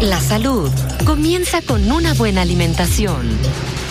[0.00, 0.70] La salud
[1.04, 3.28] comienza con una buena alimentación.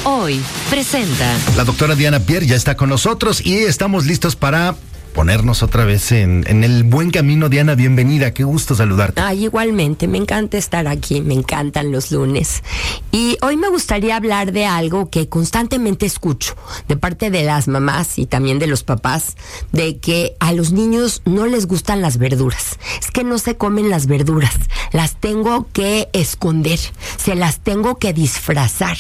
[0.04, 1.38] Hoy presenta.
[1.56, 4.76] La doctora Diana Pierre ya está con nosotros y estamos listos para
[5.14, 7.50] ponernos otra vez en, en, el buen camino.
[7.50, 9.22] Diana, bienvenida, qué gusto saludarte.
[9.22, 12.64] Ay, igualmente, me encanta estar aquí, me encantan los lunes.
[13.12, 16.56] Y hoy me gustaría hablar de algo que constantemente escucho
[16.88, 19.36] de parte de las mamás y también de los papás,
[19.72, 22.78] de que a los niños no les gustan las verduras.
[23.00, 24.56] Es que no se comen las verduras,
[24.92, 26.80] las tengo que esconder,
[27.18, 28.98] se las tengo que disfrazar.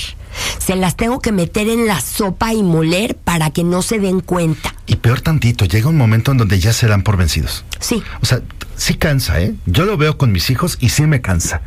[0.59, 4.19] Se las tengo que meter en la sopa y moler para que no se den
[4.19, 4.75] cuenta.
[4.89, 7.63] Y peor tantito, llega un momento en donde ya se dan por vencidos.
[7.79, 8.01] Sí.
[8.21, 8.41] O sea,
[8.75, 9.53] sí cansa, ¿eh?
[9.67, 11.61] Yo lo veo con mis hijos y sí me cansa.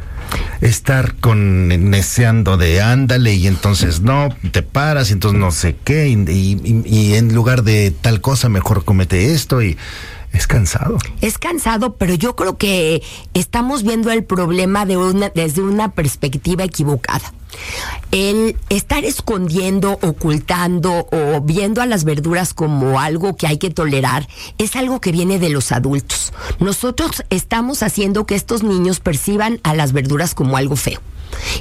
[0.61, 6.09] Estar con neceando de ándale y entonces no, te paras y entonces no sé qué
[6.09, 9.79] y, y, y en lugar de tal cosa mejor comete esto y
[10.33, 10.99] es cansado.
[11.21, 13.03] Es cansado, pero yo creo que
[13.35, 17.33] estamos viendo el problema de una, desde una perspectiva equivocada.
[18.11, 24.29] El estar escondiendo, ocultando o viendo a las verduras como algo que hay que tolerar
[24.59, 26.33] es algo que viene de los adultos.
[26.59, 31.01] Nosotros estamos haciendo que estos niños perciban a las verduras como algo feo.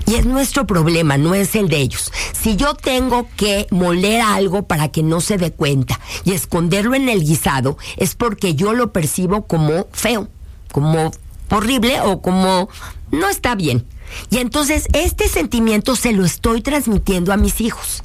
[0.05, 2.11] Y es nuestro problema, no es el de ellos.
[2.33, 7.09] Si yo tengo que moler algo para que no se dé cuenta y esconderlo en
[7.09, 10.27] el guisado, es porque yo lo percibo como feo,
[10.71, 11.11] como
[11.49, 12.69] horrible o como
[13.11, 13.85] no está bien.
[14.29, 18.03] Y entonces este sentimiento se lo estoy transmitiendo a mis hijos.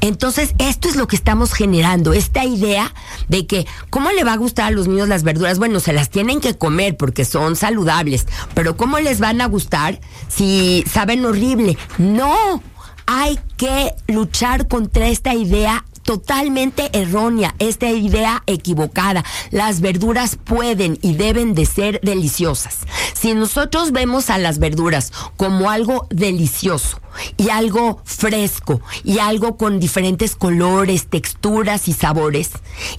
[0.00, 2.92] Entonces, esto es lo que estamos generando, esta idea
[3.28, 5.58] de que, ¿cómo le va a gustar a los niños las verduras?
[5.58, 10.00] Bueno, se las tienen que comer porque son saludables, pero ¿cómo les van a gustar
[10.28, 11.78] si saben horrible?
[11.98, 12.62] No,
[13.06, 19.24] hay que luchar contra esta idea totalmente errónea, esta idea equivocada.
[19.50, 22.78] Las verduras pueden y deben de ser deliciosas.
[23.14, 27.00] Si nosotros vemos a las verduras como algo delicioso
[27.36, 32.50] y algo fresco y algo con diferentes colores, texturas y sabores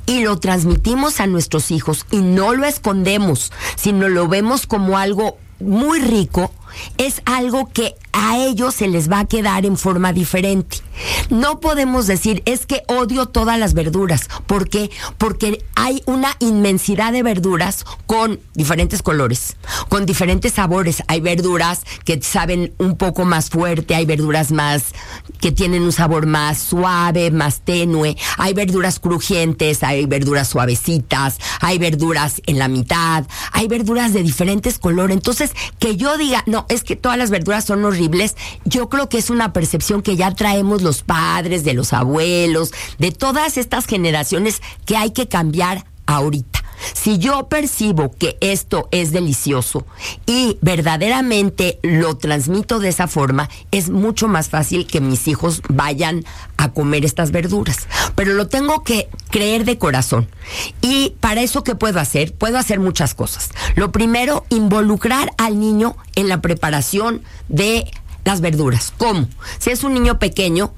[0.06, 5.38] y lo transmitimos a nuestros hijos y no lo escondemos, sino lo vemos como algo
[5.60, 6.52] muy rico,
[6.98, 10.78] es algo que a ellos se les va a quedar en forma diferente.
[11.30, 14.30] No podemos decir, es que odio todas las verduras.
[14.46, 14.92] ¿Por qué?
[15.18, 19.58] Porque hay una inmensidad de verduras con diferentes colores,
[19.90, 21.04] con diferentes sabores.
[21.08, 24.94] Hay verduras que saben un poco más fuerte, hay verduras más
[25.42, 31.80] que tienen un sabor más suave, más tenue, hay verduras crujientes, hay verduras suavecitas, hay
[31.80, 35.16] verduras en la mitad, hay verduras de diferentes colores.
[35.16, 38.03] Entonces, que yo diga, no, es que todas las verduras son horribles,
[38.66, 43.12] yo creo que es una percepción que ya traemos los padres, de los abuelos, de
[43.12, 46.63] todas estas generaciones que hay que cambiar ahorita.
[46.94, 49.86] Si yo percibo que esto es delicioso
[50.26, 56.26] y verdaderamente lo transmito de esa forma, es mucho más fácil que mis hijos vayan
[56.58, 57.88] a comer estas verduras.
[58.16, 60.28] Pero lo tengo que creer de corazón.
[60.82, 62.34] Y para eso, ¿qué puedo hacer?
[62.34, 63.50] Puedo hacer muchas cosas.
[63.76, 67.90] Lo primero, involucrar al niño en la preparación de
[68.26, 68.94] las verduras.
[68.98, 69.28] ¿Cómo?
[69.60, 70.74] Si es un niño pequeño,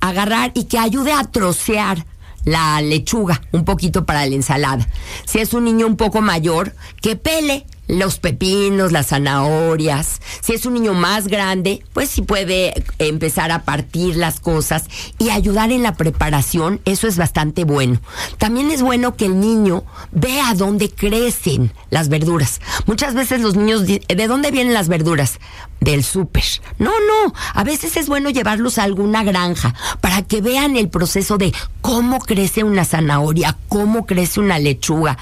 [0.00, 2.06] agarrar y que ayude a trocear
[2.44, 4.86] la lechuga un poquito para la ensalada.
[5.24, 10.20] Si es un niño un poco mayor, que pele los pepinos, las zanahorias.
[10.40, 14.84] Si es un niño más grande, pues sí puede empezar a partir las cosas
[15.18, 18.00] y ayudar en la preparación, eso es bastante bueno.
[18.36, 22.60] También es bueno que el niño vea dónde crecen las verduras.
[22.86, 25.40] Muchas veces los niños, ¿de dónde vienen las verduras?
[25.80, 26.44] Del súper.
[26.78, 31.38] No, no, a veces es bueno llevarlos a alguna granja para que vean el proceso
[31.38, 35.16] de cómo crece una zanahoria, cómo crece una lechuga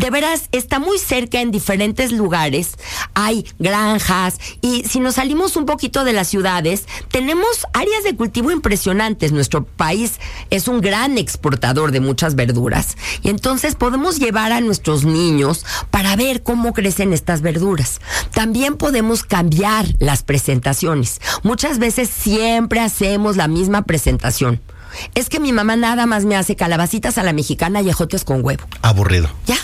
[0.00, 2.78] de veras está muy cerca en diferentes lugares.
[3.12, 8.50] Hay granjas y si nos salimos un poquito de las ciudades, tenemos áreas de cultivo
[8.50, 9.30] impresionantes.
[9.30, 10.18] Nuestro país
[10.48, 16.16] es un gran exportador de muchas verduras y entonces podemos llevar a nuestros niños para
[16.16, 18.00] ver cómo crecen estas verduras.
[18.32, 21.20] También podemos cambiar las presentaciones.
[21.42, 24.62] Muchas veces siempre hacemos la misma presentación.
[25.14, 28.44] Es que mi mamá nada más me hace calabacitas a la mexicana y ejotes con
[28.44, 28.64] huevo.
[28.82, 29.28] Aburrido.
[29.46, 29.56] Ya.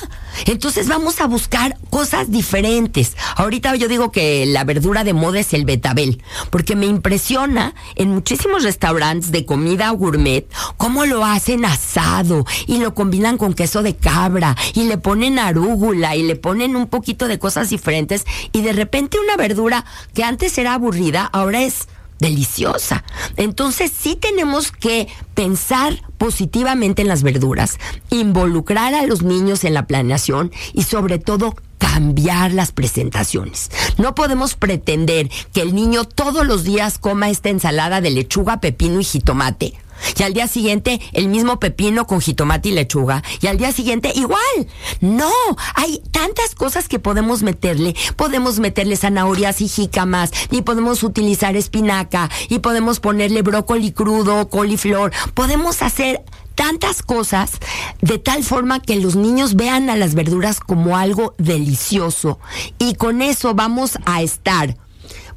[0.44, 3.16] Entonces vamos a buscar cosas diferentes.
[3.36, 8.10] Ahorita yo digo que la verdura de moda es el betabel, porque me impresiona en
[8.10, 10.46] muchísimos restaurantes de comida gourmet
[10.76, 16.16] cómo lo hacen asado y lo combinan con queso de cabra y le ponen arúgula
[16.16, 19.84] y le ponen un poquito de cosas diferentes y de repente una verdura
[20.14, 23.04] que antes era aburrida ahora es deliciosa.
[23.36, 27.78] Entonces sí tenemos que pensar positivamente en las verduras,
[28.10, 33.70] involucrar a los niños en la planeación y sobre todo cambiar las presentaciones.
[33.98, 39.00] No podemos pretender que el niño todos los días coma esta ensalada de lechuga, pepino
[39.00, 39.74] y jitomate
[40.18, 43.22] y al día siguiente el mismo pepino con jitomate y lechuga.
[43.40, 44.40] Y al día siguiente igual.
[45.00, 45.30] No,
[45.74, 47.94] hay tantas cosas que podemos meterle.
[48.16, 50.30] Podemos meterle zanahorias y jícamas.
[50.50, 52.30] Y podemos utilizar espinaca.
[52.48, 55.12] Y podemos ponerle brócoli crudo, coliflor.
[55.34, 56.22] Podemos hacer
[56.54, 57.52] tantas cosas
[58.00, 62.38] de tal forma que los niños vean a las verduras como algo delicioso.
[62.78, 64.76] Y con eso vamos a estar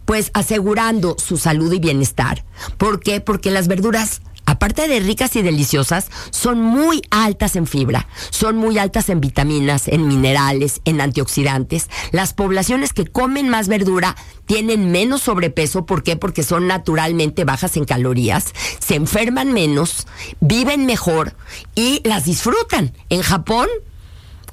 [0.05, 2.43] pues asegurando su salud y bienestar.
[2.79, 3.21] ¿Por qué?
[3.21, 4.21] Porque las verduras
[4.59, 9.87] aparte de ricas y deliciosas, son muy altas en fibra, son muy altas en vitaminas,
[9.87, 11.87] en minerales, en antioxidantes.
[12.11, 14.17] Las poblaciones que comen más verdura
[14.47, 16.17] tienen menos sobrepeso, ¿por qué?
[16.17, 18.47] Porque son naturalmente bajas en calorías,
[18.79, 20.07] se enferman menos,
[20.41, 21.35] viven mejor
[21.73, 22.91] y las disfrutan.
[23.07, 23.69] En Japón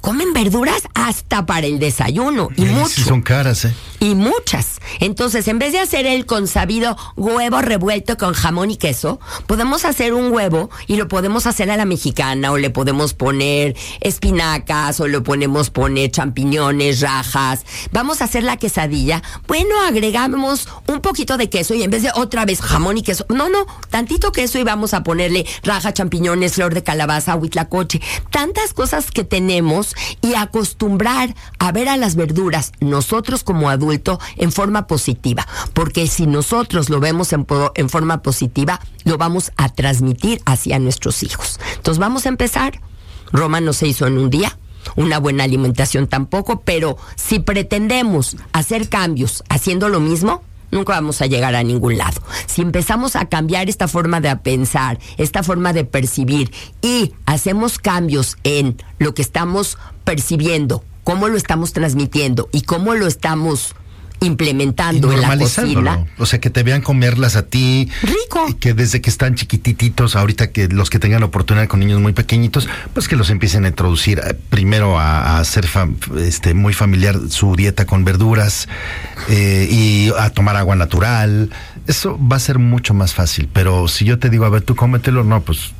[0.07, 3.03] comen verduras hasta para el desayuno y muchas.
[3.03, 3.73] son caras, ¿eh?
[3.99, 4.79] Y muchas.
[5.01, 10.13] Entonces, en vez de hacer el consabido huevo revuelto con jamón y queso, podemos hacer
[10.13, 15.09] un huevo y lo podemos hacer a la mexicana o le podemos poner espinacas o
[15.09, 17.65] le podemos poner champiñones, rajas.
[17.91, 19.21] Vamos a hacer la quesadilla.
[19.45, 23.25] Bueno, agregamos un poquito de queso y en vez de otra vez jamón y queso,
[23.27, 27.99] no, no, tantito queso y vamos a ponerle raja, champiñones, flor de calabaza, huitlacoche.
[28.31, 34.51] Tantas cosas que tenemos y acostumbrar a ver a las verduras nosotros como adulto en
[34.51, 37.45] forma positiva, porque si nosotros lo vemos en,
[37.75, 41.59] en forma positiva, lo vamos a transmitir hacia nuestros hijos.
[41.75, 42.81] Entonces vamos a empezar.
[43.31, 44.57] Roma no se hizo en un día,
[44.95, 51.25] una buena alimentación tampoco, pero si pretendemos hacer cambios haciendo lo mismo, nunca vamos a
[51.25, 52.21] llegar a ningún lado.
[52.45, 58.37] Si empezamos a cambiar esta forma de pensar, esta forma de percibir y hacemos cambios
[58.43, 63.75] en lo que estamos percibiendo, cómo lo estamos transmitiendo y cómo lo estamos
[64.19, 66.05] implementando en la cocina.
[66.17, 67.89] O sea, que te vean comerlas a ti.
[68.01, 68.57] Rico.
[68.59, 72.67] Que desde que están chiquititos, ahorita que los que tengan oportunidad con niños muy pequeñitos,
[72.93, 75.67] pues que los empiecen a introducir eh, primero a, hacer
[76.17, 78.67] este, muy familiar su dieta con verduras
[79.29, 81.49] eh, y a tomar agua natural.
[81.85, 83.49] Eso va a ser mucho más fácil.
[83.51, 85.71] Pero si yo te digo, a ver, tú cómetelo, no, pues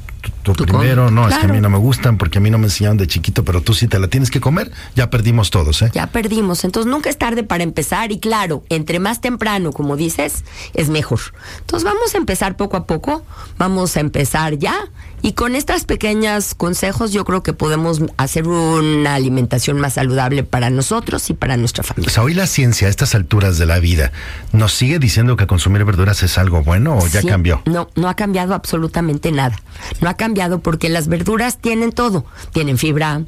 [0.53, 2.65] tú, primero, no, es que a mí no me gustan porque a mí no me
[2.65, 5.91] enseñaron de chiquito, pero tú sí te la tienes que comer, ya perdimos todos, ¿eh?
[5.93, 10.43] Ya perdimos, entonces nunca es tarde para empezar y claro, entre más temprano, como dices,
[10.73, 11.19] es mejor.
[11.59, 13.23] Entonces vamos a empezar poco a poco,
[13.57, 14.89] vamos a empezar ya
[15.21, 20.69] y con estos pequeños consejos yo creo que podemos hacer una alimentación más saludable para
[20.69, 22.09] nosotros y para nuestra familia.
[22.09, 24.11] O sea, hoy la ciencia a estas alturas de la vida
[24.53, 27.61] nos sigue diciendo que consumir verduras es algo bueno o ya cambió.
[27.65, 29.57] No, no ha cambiado absolutamente nada.
[30.01, 32.25] No ha cambiado porque las verduras tienen todo.
[32.51, 33.23] Tienen fibra,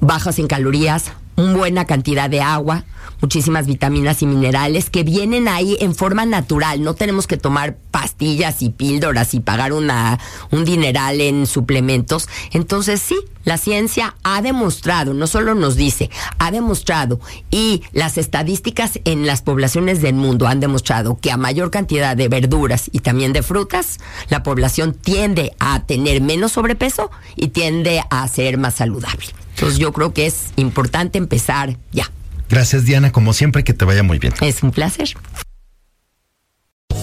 [0.00, 2.84] bajas en calorías, buena cantidad de agua,
[3.20, 6.82] muchísimas vitaminas y minerales que vienen ahí en forma natural.
[6.82, 10.18] No tenemos que tomar pastillas y píldoras y pagar una,
[10.50, 12.28] un dineral en suplementos.
[12.52, 18.98] Entonces sí, la ciencia ha demostrado, no solo nos dice, ha demostrado y las estadísticas
[19.04, 23.32] en las poblaciones del mundo han demostrado que a mayor cantidad de verduras y también
[23.32, 29.26] de frutas, la población tiende a tener menos sobrepeso y tiende a ser más saludable.
[29.58, 32.08] Entonces yo creo que es importante empezar ya.
[32.48, 34.32] Gracias Diana, como siempre que te vaya muy bien.
[34.40, 35.16] Es un placer.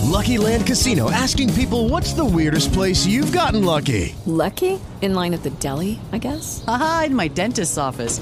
[0.06, 4.16] Lucky Land Casino asking people what's the weirdest place you've gotten lucky.
[4.26, 4.80] Lucky?
[5.02, 6.64] In line at the deli, I guess.
[6.66, 8.22] Aha, in my dentist's office.